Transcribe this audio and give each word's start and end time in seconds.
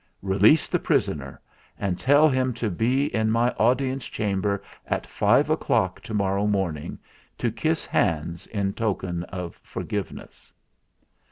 Release 0.23 0.67
the 0.67 0.79
prisoner, 0.79 1.39
and 1.77 1.99
tell 1.99 2.27
him 2.27 2.55
to 2.55 2.71
be 2.71 3.13
in 3.13 3.29
my 3.29 3.51
Audience 3.59 4.07
Chamber 4.07 4.63
at 4.87 5.05
five 5.05 5.47
o'clock 5.51 6.01
to 6.01 6.11
morrow 6.15 6.47
morning, 6.47 6.97
to 7.37 7.51
kiss 7.51 7.85
hands 7.85 8.47
in 8.47 8.73
token 8.73 9.21
of 9.25 9.59
forgiveness." 9.61 10.51